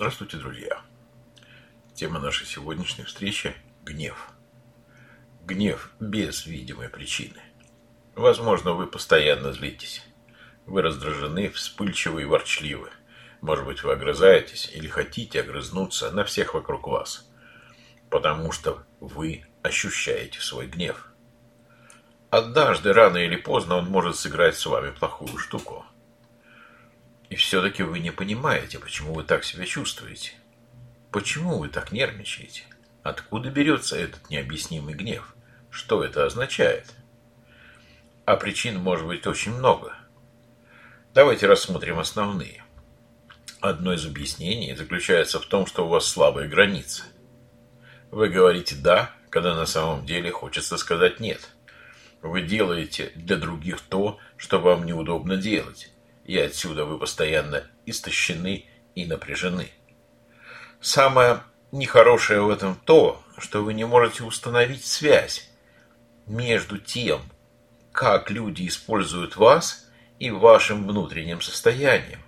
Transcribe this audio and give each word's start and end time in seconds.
Здравствуйте, 0.00 0.38
друзья! 0.38 0.80
Тема 1.94 2.20
нашей 2.20 2.46
сегодняшней 2.46 3.04
встречи– 3.04 3.54
гнев. 3.84 4.30
Гнев 5.44 5.92
без 6.00 6.46
видимой 6.46 6.88
причины. 6.88 7.38
Возможно, 8.14 8.72
вы 8.72 8.86
постоянно 8.86 9.52
злитесь. 9.52 10.02
Вы 10.64 10.80
раздражены, 10.80 11.50
вспыльчивы 11.50 12.22
и 12.22 12.24
ворчливы. 12.24 12.88
Может 13.42 13.66
быть, 13.66 13.82
вы 13.82 13.92
огрызаетесь 13.92 14.70
или 14.72 14.88
хотите 14.88 15.40
огрызнуться 15.40 16.10
на 16.12 16.24
всех 16.24 16.54
вокруг 16.54 16.86
вас, 16.86 17.30
потому 18.08 18.52
что 18.52 18.82
вы 19.00 19.44
ощущаете 19.62 20.40
свой 20.40 20.66
гнев. 20.66 21.12
Однажды, 22.30 22.94
рано 22.94 23.18
или 23.18 23.36
поздно, 23.36 23.76
он 23.76 23.84
может 23.90 24.16
сыграть 24.16 24.56
с 24.56 24.64
вами 24.64 24.92
плохую 24.92 25.36
штуку. 25.36 25.84
И 27.30 27.36
все-таки 27.36 27.84
вы 27.84 28.00
не 28.00 28.10
понимаете, 28.10 28.80
почему 28.80 29.14
вы 29.14 29.22
так 29.22 29.44
себя 29.44 29.64
чувствуете. 29.64 30.32
Почему 31.12 31.58
вы 31.58 31.68
так 31.68 31.92
нервничаете? 31.92 32.64
Откуда 33.04 33.50
берется 33.50 33.96
этот 33.96 34.28
необъяснимый 34.30 34.94
гнев? 34.94 35.34
Что 35.70 36.02
это 36.04 36.26
означает? 36.26 36.92
А 38.24 38.36
причин 38.36 38.80
может 38.80 39.06
быть 39.06 39.28
очень 39.28 39.54
много. 39.54 39.94
Давайте 41.14 41.46
рассмотрим 41.46 42.00
основные. 42.00 42.64
Одно 43.60 43.92
из 43.92 44.04
объяснений 44.04 44.74
заключается 44.74 45.38
в 45.38 45.46
том, 45.46 45.66
что 45.66 45.86
у 45.86 45.88
вас 45.88 46.06
слабые 46.06 46.48
границы. 46.48 47.04
Вы 48.10 48.28
говорите 48.28 48.74
«да», 48.74 49.14
когда 49.30 49.54
на 49.54 49.66
самом 49.66 50.04
деле 50.04 50.32
хочется 50.32 50.76
сказать 50.76 51.20
«нет». 51.20 51.50
Вы 52.22 52.42
делаете 52.42 53.12
для 53.14 53.36
других 53.36 53.80
то, 53.80 54.18
что 54.36 54.58
вам 54.58 54.84
неудобно 54.84 55.36
делать 55.36 55.90
и 56.24 56.38
отсюда 56.38 56.84
вы 56.84 56.98
постоянно 56.98 57.64
истощены 57.86 58.66
и 58.94 59.06
напряжены. 59.06 59.70
Самое 60.80 61.40
нехорошее 61.72 62.42
в 62.42 62.50
этом 62.50 62.74
то, 62.74 63.22
что 63.38 63.62
вы 63.62 63.74
не 63.74 63.84
можете 63.84 64.24
установить 64.24 64.84
связь 64.84 65.50
между 66.26 66.78
тем, 66.78 67.20
как 67.92 68.30
люди 68.30 68.66
используют 68.66 69.36
вас 69.36 69.88
и 70.18 70.30
вашим 70.30 70.86
внутренним 70.86 71.40
состоянием. 71.40 72.20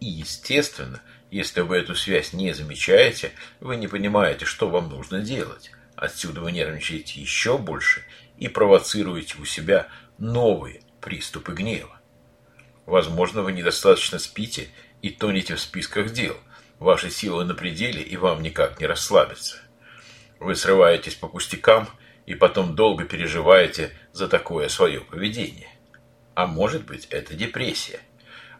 И, 0.00 0.06
естественно, 0.06 1.02
если 1.30 1.60
вы 1.60 1.78
эту 1.78 1.94
связь 1.94 2.32
не 2.32 2.52
замечаете, 2.52 3.32
вы 3.60 3.76
не 3.76 3.88
понимаете, 3.88 4.44
что 4.44 4.68
вам 4.68 4.88
нужно 4.88 5.20
делать. 5.20 5.72
Отсюда 5.96 6.40
вы 6.40 6.52
нервничаете 6.52 7.20
еще 7.20 7.58
больше 7.58 8.04
и 8.38 8.48
провоцируете 8.48 9.34
у 9.38 9.44
себя 9.44 9.88
новые 10.16 10.82
приступы 11.00 11.52
гнева. 11.52 11.97
Возможно, 12.88 13.42
вы 13.42 13.52
недостаточно 13.52 14.18
спите 14.18 14.70
и 15.02 15.10
тонете 15.10 15.56
в 15.56 15.60
списках 15.60 16.10
дел. 16.10 16.34
Ваши 16.78 17.10
силы 17.10 17.44
на 17.44 17.54
пределе, 17.54 18.00
и 18.00 18.16
вам 18.16 18.42
никак 18.42 18.80
не 18.80 18.86
расслабиться. 18.86 19.58
Вы 20.40 20.56
срываетесь 20.56 21.14
по 21.14 21.28
пустякам 21.28 21.86
и 22.24 22.34
потом 22.34 22.74
долго 22.74 23.04
переживаете 23.04 23.90
за 24.14 24.26
такое 24.26 24.70
свое 24.70 25.02
поведение. 25.02 25.68
А 26.34 26.46
может 26.46 26.86
быть, 26.86 27.04
это 27.10 27.34
депрессия. 27.34 28.00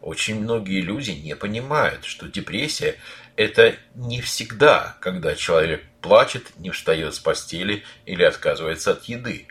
Очень 0.03 0.43
многие 0.43 0.83
люди 0.83 1.13
не 1.13 1.35
понимают, 1.35 2.05
что 2.05 2.29
депрессия– 2.29 2.97
это 3.37 3.77
не 3.95 4.21
всегда, 4.21 4.99
когда 5.01 5.37
человек 5.37 5.83
плачет, 6.03 6.53
не 6.59 6.69
встает 6.69 7.15
с 7.15 7.19
постели 7.19 7.83
или 8.05 8.25
отказывается 8.25 8.91
от 8.91 9.05
еды. 9.05 9.49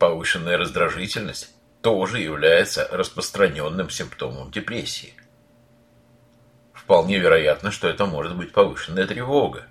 Повышенная 0.00 0.58
раздражительность 0.58 1.55
тоже 1.86 2.18
является 2.18 2.88
распространенным 2.90 3.90
симптомом 3.90 4.50
депрессии. 4.50 5.14
Вполне 6.74 7.20
вероятно, 7.20 7.70
что 7.70 7.86
это 7.86 8.06
может 8.06 8.36
быть 8.36 8.50
повышенная 8.52 9.06
тревога. 9.06 9.68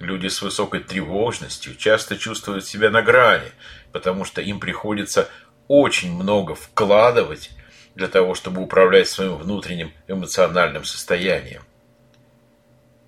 Люди 0.00 0.26
с 0.26 0.42
высокой 0.42 0.80
тревожностью 0.80 1.76
часто 1.76 2.16
чувствуют 2.16 2.66
себя 2.66 2.90
на 2.90 3.02
грани, 3.02 3.52
потому 3.92 4.24
что 4.24 4.40
им 4.40 4.58
приходится 4.58 5.28
очень 5.68 6.12
много 6.12 6.56
вкладывать 6.56 7.50
для 7.94 8.08
того, 8.08 8.34
чтобы 8.34 8.60
управлять 8.60 9.06
своим 9.06 9.36
внутренним 9.36 9.92
эмоциональным 10.08 10.82
состоянием. 10.82 11.62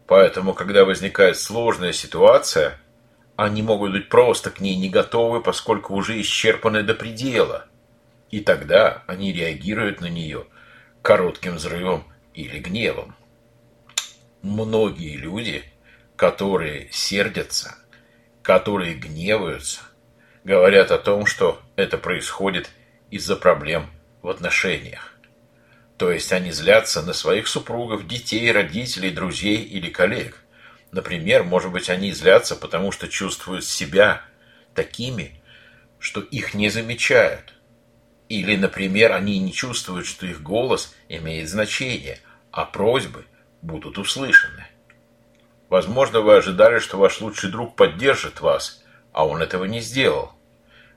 Поэтому, 0.07 0.55
когда 0.55 0.85
возникает 0.85 1.37
сложная 1.37 1.93
ситуация, 1.93 2.79
они 3.35 3.65
могут 3.65 3.91
быть 3.91 4.09
просто 4.09 4.53
к 4.53 4.61
ней 4.61 4.77
не 4.77 4.89
готовы, 4.89 5.43
поскольку 5.43 5.95
уже 5.97 6.21
исчерпаны 6.21 6.85
до 6.85 6.95
предела– 6.95 7.67
и 8.31 8.41
тогда 8.41 9.03
они 9.07 9.33
реагируют 9.33 10.01
на 10.01 10.07
нее 10.07 10.47
коротким 11.03 11.57
взрывом 11.57 12.05
или 12.35 12.59
гневом. 12.59 13.17
Многие 14.43 15.17
люди, 15.17 15.65
которые 16.17 16.89
сердятся, 16.93 17.77
которые 18.43 18.95
гневаются, 18.95 19.81
говорят 20.45 20.91
о 20.91 20.99
том, 20.99 21.27
что 21.27 21.61
это 21.77 21.99
происходит 21.99 22.71
из-за 23.11 23.37
проблем 23.37 23.91
в 24.23 24.29
отношениях. 24.29 25.15
То 25.99 26.11
есть 26.11 26.33
они 26.33 26.51
злятся 26.51 27.03
на 27.03 27.13
своих 27.13 27.47
супругов, 27.47 28.07
детей, 28.07 28.51
родителей, 28.53 29.11
друзей 29.11 29.63
или 29.63 29.91
коллег. 29.91 30.43
Например, 30.93 31.45
может 31.45 31.71
быть, 31.73 31.91
они 31.91 32.13
злятся, 32.13 32.57
потому 32.57 32.91
что 32.91 33.09
чувствуют 33.09 33.65
себя 33.65 34.23
такими, 34.75 35.43
что 35.99 36.21
их 36.21 36.55
не 36.55 36.71
замечают– 36.71 37.55
или, 38.31 38.55
например, 38.55 39.13
они 39.13 39.41
не 39.41 39.53
чувствуют, 39.53 40.07
что 40.07 40.25
их 40.25 40.41
голос 40.41 40.95
имеет 41.09 41.49
значение, 41.49 42.21
а 42.53 42.65
просьбы 42.65 43.27
будут 43.61 43.99
услышаны. 43.99 44.69
Возможно, 45.69 46.21
вы 46.21 46.37
ожидали, 46.37 46.79
что 46.79 46.97
ваш 46.97 47.21
лучший 47.21 47.51
друг 47.51 47.75
поддержит 47.75 48.41
вас, 48.41 48.85
а 49.13 49.27
он 49.27 49.43
этого 49.43 49.65
не 49.65 49.81
сделал. 49.81 50.31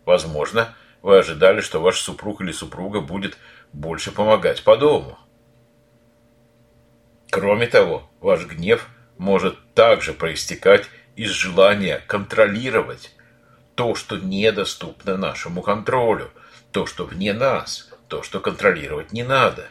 Возможно, 0.06 0.76
вы 1.02 1.18
ожидали, 1.18 1.62
что 1.62 1.82
ваш 1.82 2.00
супруг 2.00 2.42
или 2.42 2.52
супруга 2.52 3.02
будет 3.02 3.40
больше 3.74 4.12
помогать 4.12 4.64
по 4.64 4.78
дому. 4.78 5.18
Кроме 7.32 7.66
того, 7.66 8.12
ваш 8.20 8.46
гнев 8.46 8.88
может 9.18 9.58
также 9.74 10.14
проистекать 10.14 10.86
из 11.16 11.32
желания 11.32 12.00
контролировать 12.06 13.12
то, 13.74 13.96
что 13.96 14.18
недоступно 14.18 15.18
нашему 15.18 15.64
контролю– 15.64 16.30
то, 16.74 16.88
что 16.88 17.06
вне 17.06 17.34
нас, 17.34 17.90
то, 18.10 18.24
что 18.24 18.42
контролировать 18.42 19.14
не 19.14 19.24
надо. 19.24 19.68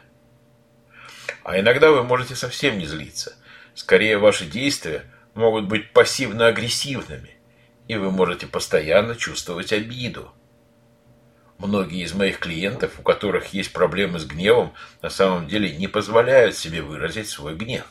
А 1.42 1.58
иногда 1.58 1.90
вы 1.90 2.04
можете 2.04 2.36
совсем 2.36 2.78
не 2.78 2.86
злиться. 2.86 3.34
Скорее, 3.74 4.18
ваши 4.18 4.46
действия 4.46 5.04
могут 5.34 5.66
быть 5.66 5.92
пассивно-агрессивными, 5.92 7.36
и 7.88 7.96
вы 7.96 8.10
можете 8.10 8.46
постоянно 8.46 9.16
чувствовать 9.16 9.72
обиду. 9.72 10.32
Многие 11.58 12.04
из 12.04 12.14
моих 12.14 12.38
клиентов, 12.38 12.92
у 12.98 13.02
которых 13.02 13.52
есть 13.52 13.72
проблемы 13.72 14.18
с 14.18 14.24
гневом, 14.24 14.72
на 15.00 15.10
самом 15.10 15.48
деле 15.48 15.76
не 15.76 15.88
позволяют 15.88 16.56
себе 16.56 16.82
выразить 16.82 17.28
свой 17.28 17.54
гнев. 17.56 17.86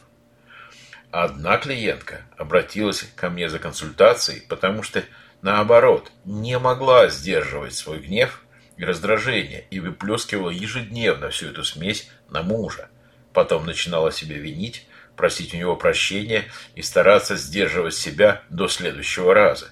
Одна 1.11 1.57
клиентка 1.57 2.21
обратилась 2.37 3.03
ко 3.15 3.29
мне 3.29 3.49
за 3.49 3.59
консультацией, 3.59 4.41
потому 4.47 4.83
что, 4.83 5.03
наоборот, 5.41 6.11
не 6.23 6.57
могла 6.57 7.09
сдерживать 7.09 7.73
свой 7.73 7.99
гнев 7.99 8.41
и 8.81 8.85
раздражение 8.85 9.65
и 9.69 9.79
выплескивала 9.79 10.49
ежедневно 10.49 11.29
всю 11.29 11.49
эту 11.49 11.63
смесь 11.63 12.09
на 12.29 12.41
мужа. 12.41 12.89
Потом 13.31 13.67
начинала 13.67 14.11
себя 14.11 14.37
винить, 14.37 14.87
просить 15.15 15.53
у 15.53 15.57
него 15.57 15.75
прощения 15.75 16.45
и 16.73 16.81
стараться 16.81 17.35
сдерживать 17.35 17.93
себя 17.93 18.41
до 18.49 18.67
следующего 18.67 19.35
раза. 19.35 19.69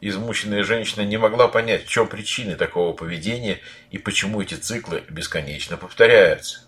Измученная 0.00 0.64
женщина 0.64 1.02
не 1.02 1.16
могла 1.16 1.46
понять, 1.46 1.84
в 1.84 1.88
чем 1.88 2.08
причины 2.08 2.56
такого 2.56 2.92
поведения 2.92 3.60
и 3.92 3.98
почему 3.98 4.42
эти 4.42 4.54
циклы 4.54 5.04
бесконечно 5.08 5.76
повторяются. 5.76 6.64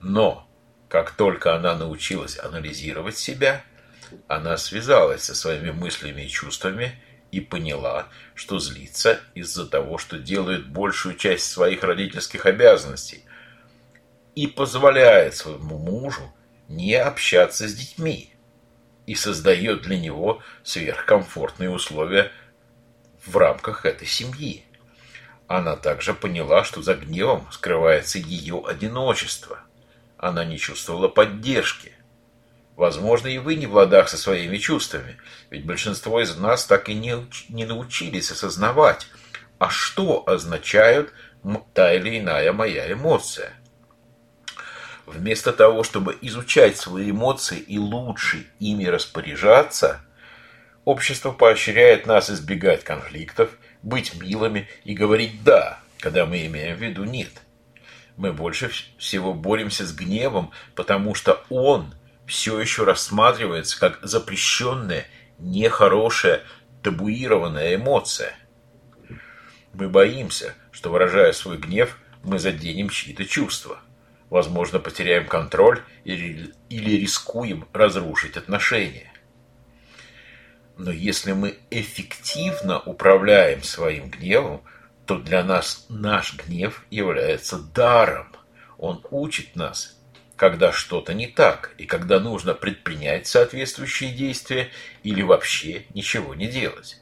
Но, 0.00 0.48
как 0.88 1.10
только 1.10 1.54
она 1.54 1.76
научилась 1.76 2.38
анализировать 2.38 3.18
себя, 3.18 3.62
она 4.26 4.56
связалась 4.56 5.24
со 5.24 5.34
своими 5.34 5.70
мыслями 5.70 6.22
и 6.22 6.30
чувствами 6.30 6.98
и 7.34 7.40
поняла, 7.40 8.06
что 8.36 8.60
злится 8.60 9.18
из-за 9.34 9.66
того, 9.66 9.98
что 9.98 10.18
делает 10.18 10.68
большую 10.68 11.16
часть 11.16 11.50
своих 11.50 11.82
родительских 11.82 12.46
обязанностей 12.46 13.24
и 14.36 14.46
позволяет 14.46 15.34
своему 15.34 15.78
мужу 15.78 16.32
не 16.68 16.94
общаться 16.94 17.66
с 17.66 17.74
детьми 17.74 18.32
и 19.06 19.16
создает 19.16 19.82
для 19.82 19.98
него 19.98 20.42
сверхкомфортные 20.62 21.70
условия 21.70 22.30
в 23.26 23.36
рамках 23.36 23.84
этой 23.84 24.06
семьи. 24.06 24.64
Она 25.48 25.74
также 25.74 26.14
поняла, 26.14 26.62
что 26.62 26.82
за 26.82 26.94
гневом 26.94 27.50
скрывается 27.50 28.18
ее 28.20 28.62
одиночество. 28.64 29.58
Она 30.18 30.44
не 30.44 30.56
чувствовала 30.56 31.08
поддержки. 31.08 31.93
Возможно, 32.76 33.28
и 33.28 33.38
вы 33.38 33.54
не 33.54 33.66
в 33.66 33.74
ладах 33.74 34.08
со 34.08 34.16
своими 34.16 34.56
чувствами, 34.56 35.16
ведь 35.50 35.64
большинство 35.64 36.20
из 36.20 36.36
нас 36.36 36.66
так 36.66 36.88
и 36.88 36.94
не, 36.94 37.14
не 37.48 37.66
научились 37.66 38.32
осознавать, 38.32 39.06
а 39.58 39.70
что 39.70 40.24
означает 40.26 41.12
та 41.72 41.94
или 41.94 42.18
иная 42.18 42.52
моя 42.52 42.90
эмоция. 42.90 43.52
Вместо 45.06 45.52
того, 45.52 45.84
чтобы 45.84 46.16
изучать 46.22 46.76
свои 46.76 47.10
эмоции 47.10 47.58
и 47.58 47.78
лучше 47.78 48.46
ими 48.58 48.86
распоряжаться, 48.86 50.00
общество 50.84 51.30
поощряет 51.30 52.06
нас 52.06 52.30
избегать 52.30 52.82
конфликтов, 52.82 53.50
быть 53.82 54.14
милыми 54.20 54.68
и 54.82 54.94
говорить 54.94 55.44
«да», 55.44 55.78
когда 56.00 56.26
мы 56.26 56.44
имеем 56.46 56.76
в 56.76 56.82
виду 56.82 57.04
«нет». 57.04 57.30
Мы 58.16 58.32
больше 58.32 58.70
всего 58.96 59.34
боремся 59.34 59.84
с 59.84 59.92
гневом, 59.92 60.52
потому 60.74 61.14
что 61.14 61.44
он 61.50 61.94
все 62.26 62.58
еще 62.60 62.84
рассматривается 62.84 63.78
как 63.78 63.98
запрещенная, 64.02 65.06
нехорошая, 65.38 66.42
табуированная 66.82 67.74
эмоция. 67.76 68.34
Мы 69.72 69.88
боимся, 69.88 70.54
что, 70.70 70.90
выражая 70.90 71.32
свой 71.32 71.58
гнев, 71.58 71.98
мы 72.22 72.38
заденем 72.38 72.88
чьи-то 72.88 73.24
чувства. 73.24 73.78
Возможно, 74.30 74.78
потеряем 74.78 75.26
контроль 75.26 75.82
или, 76.04 76.52
или 76.68 76.96
рискуем 76.96 77.68
разрушить 77.72 78.36
отношения. 78.36 79.12
Но 80.76 80.90
если 80.90 81.32
мы 81.32 81.58
эффективно 81.70 82.80
управляем 82.80 83.62
своим 83.62 84.10
гневом, 84.10 84.62
то 85.06 85.18
для 85.18 85.44
нас 85.44 85.86
наш 85.88 86.34
гнев 86.36 86.84
является 86.90 87.58
даром. 87.58 88.34
Он 88.78 89.04
учит 89.10 89.54
нас, 89.54 90.00
когда 90.36 90.72
что-то 90.72 91.14
не 91.14 91.26
так, 91.26 91.74
и 91.78 91.86
когда 91.86 92.18
нужно 92.18 92.54
предпринять 92.54 93.26
соответствующие 93.26 94.10
действия 94.10 94.68
или 95.02 95.22
вообще 95.22 95.84
ничего 95.94 96.34
не 96.34 96.48
делать. 96.48 97.00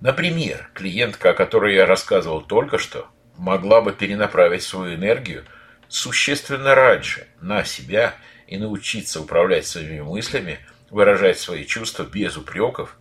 Например, 0.00 0.70
клиентка, 0.74 1.30
о 1.30 1.34
которой 1.34 1.74
я 1.74 1.86
рассказывал 1.86 2.42
только 2.42 2.78
что, 2.78 3.08
могла 3.36 3.80
бы 3.80 3.92
перенаправить 3.92 4.62
свою 4.62 4.94
энергию 4.94 5.44
существенно 5.88 6.74
раньше 6.74 7.26
на 7.40 7.64
себя 7.64 8.14
и 8.46 8.58
научиться 8.58 9.20
управлять 9.20 9.66
своими 9.66 10.00
мыслями, 10.00 10.58
выражать 10.90 11.38
свои 11.38 11.64
чувства 11.64 12.04
без 12.04 12.36
упреков 12.36 12.96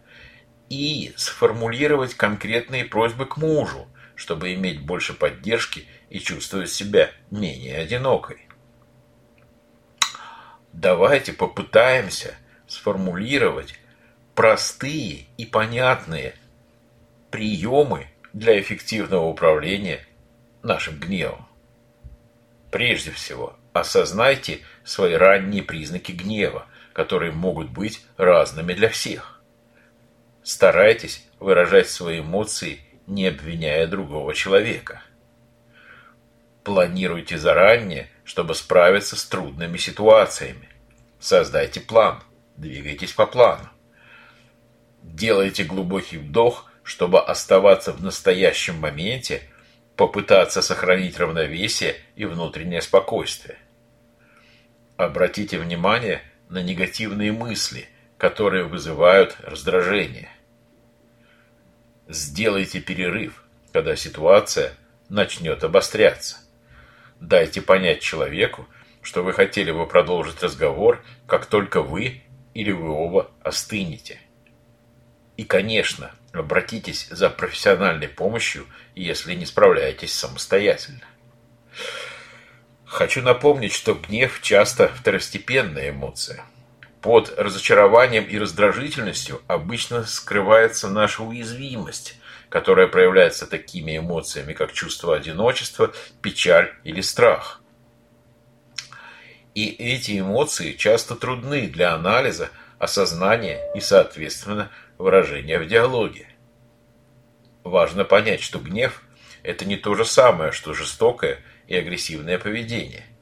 и 0.70 1.14
сформулировать 1.18 2.16
конкретные 2.16 2.86
просьбы 2.86 3.26
к 3.26 3.38
мужу, 3.38 3.88
чтобы 4.16 4.54
иметь 4.54 4.82
больше 4.82 5.14
поддержки 5.14 5.86
и 6.10 6.20
чувствовать 6.20 6.72
себя 6.72 7.12
менее 7.32 7.78
одинокой. 7.78 8.47
Давайте 10.78 11.34
попытаемся 11.34 12.36
сформулировать 12.68 13.74
простые 14.36 15.26
и 15.36 15.44
понятные 15.44 16.36
приемы 17.32 18.06
для 18.32 18.62
эффективного 18.62 19.26
управления 19.26 20.06
нашим 20.62 21.00
гневом. 21.00 21.48
Прежде 22.70 23.10
всего, 23.10 23.58
осознайте 23.74 24.60
свои 24.84 25.16
ранние 25.16 25.64
признаки 25.64 26.12
гнева, 26.12 26.68
которые 26.94 27.32
могут 27.32 27.72
быть 27.72 28.06
разными 28.16 28.74
для 28.74 28.90
всех. 28.90 29.42
Старайтесь 30.44 31.28
выражать 31.40 31.90
свои 31.90 32.20
эмоции 32.20 32.82
не 33.08 33.26
обвиняя 33.26 33.88
другого 33.88 34.36
человека. 34.36 35.02
Планируйте 36.64 37.40
заранее, 37.40 38.12
чтобы 38.28 38.56
справиться 38.56 39.16
с 39.16 39.26
трудными 39.26 39.78
ситуациями. 39.78 40.68
Создайте 41.18 41.80
план, 41.80 42.22
двигайтесь 42.58 43.14
по 43.14 43.26
плану. 43.26 43.70
Делайте 45.02 45.64
глубокий 45.64 46.18
вдох, 46.18 46.70
чтобы 46.84 47.24
оставаться 47.24 47.94
в 47.94 48.04
настоящем 48.04 48.76
моменте, 48.80 49.44
попытаться 49.96 50.62
сохранить 50.62 51.18
равновесие 51.18 51.96
и 52.18 52.26
внутреннее 52.26 52.82
спокойствие. 52.82 53.60
Обратите 54.98 55.58
внимание 55.58 56.22
на 56.50 56.62
негативные 56.62 57.32
мысли, 57.32 57.88
которые 58.18 58.66
вызывают 58.66 59.38
раздражение. 59.40 60.30
Сделайте 62.10 62.82
перерыв, 62.82 63.42
когда 63.72 63.96
ситуация 63.96 64.74
начнет 65.08 65.64
обостряться. 65.64 66.40
Дайте 67.20 67.62
понять 67.62 68.02
человеку, 68.02 68.68
что 69.02 69.24
вы 69.24 69.34
хотели 69.34 69.72
бы 69.72 69.88
продолжить 69.88 70.42
разговор, 70.44 71.04
как 71.28 71.46
только 71.46 71.82
вы 71.82 72.22
или 72.54 72.72
вы 72.72 72.90
оба 72.90 73.32
остынете. 73.42 74.20
И, 75.36 75.44
конечно, 75.44 76.12
обратитесь 76.34 77.08
за 77.10 77.30
профессиональной 77.30 78.08
помощью, 78.08 78.66
если 78.96 79.34
не 79.34 79.46
справляетесь 79.46 80.14
самостоятельно. 80.14 81.06
Хочу 82.86 83.22
напомнить, 83.22 83.74
что 83.74 83.94
гнев 83.94 84.42
часто 84.42 84.88
второстепенная 84.88 85.90
эмоция– 85.90 86.44
под 87.02 87.34
разочарованием 87.38 88.26
и 88.26 88.38
раздражительностью 88.38 89.42
обычно 89.48 90.04
скрывается 90.04 90.90
наша 90.90 91.24
уязвимость, 91.24 92.16
которая 92.50 92.88
проявляется 92.88 93.48
такими 93.48 93.98
эмоциями, 93.98 94.54
как 94.54 94.74
чувство 94.74 95.16
одиночества, 95.16 95.94
печаль 96.22 96.74
или 96.84 97.02
страх. 97.02 97.62
И 99.56 99.70
эти 99.70 100.20
эмоции 100.20 100.74
часто 100.74 101.16
трудны 101.16 101.68
для 101.68 101.94
анализа, 101.94 102.50
осознания 102.80 103.60
и, 103.76 103.80
соответственно, 103.80 104.70
выражения 104.98 105.60
в 105.60 105.68
диалоге. 105.68 106.28
Важно 107.64 108.06
понять, 108.06 108.42
что 108.42 108.60
гнев– 108.60 109.02
это 109.44 109.66
не 109.66 109.76
то 109.76 109.96
же 109.96 110.06
самое, 110.06 110.52
что 110.52 110.74
жестокое 110.74 111.40
и 111.68 111.76
агрессивное 111.76 112.38
поведение– 112.38 113.06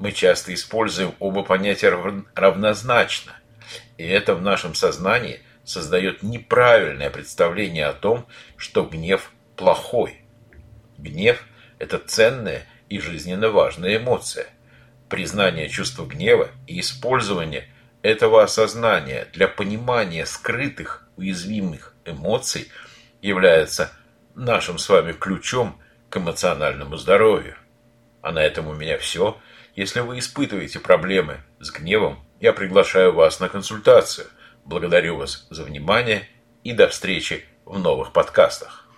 мы 0.00 0.12
часто 0.12 0.54
используем 0.54 1.14
оба 1.18 1.42
понятия 1.42 1.90
равнозначно, 2.34 3.36
и 3.98 4.06
это 4.06 4.34
в 4.34 4.40
нашем 4.40 4.74
сознании 4.74 5.40
создает 5.64 6.22
неправильное 6.22 7.10
представление 7.10 7.86
о 7.86 7.92
том, 7.92 8.26
что 8.56 8.84
гнев 8.84 9.32
плохой. 9.56 10.22
Гнев– 10.98 11.44
это 11.78 11.98
ценная 11.98 12.66
и 12.88 12.98
жизненно 12.98 13.50
важная 13.50 13.96
эмоция. 13.96 14.46
Признание 15.08 15.68
чувства 15.68 16.06
гнева 16.06 16.50
и 16.66 16.80
использование 16.80 17.68
этого 18.02 18.42
осознания 18.42 19.26
для 19.32 19.48
понимания 19.48 20.26
скрытых 20.26 21.08
уязвимых 21.16 21.94
эмоций 22.04 22.68
является 23.20 23.92
нашим 24.34 24.78
с 24.78 24.88
вами 24.88 25.12
ключом 25.12 25.80
к 26.08 26.16
эмоциональному 26.16 26.96
здоровью. 26.96 27.56
А 28.22 28.32
на 28.32 28.42
этом 28.42 28.68
у 28.68 28.74
меня 28.74 28.98
все– 28.98 29.38
если 29.76 30.00
вы 30.00 30.18
испытываете 30.18 30.80
проблемы 30.80 31.40
с 31.60 31.70
гневом, 31.70 32.18
я 32.40 32.52
приглашаю 32.52 33.14
вас 33.14 33.40
на 33.40 33.48
консультацию. 33.48 34.26
Благодарю 34.64 35.16
вас 35.16 35.46
за 35.50 35.64
внимание 35.64 36.28
и 36.64 36.72
до 36.72 36.88
встречи 36.88 37.44
в 37.64 37.78
новых 37.78 38.12
подкастах. 38.12 38.89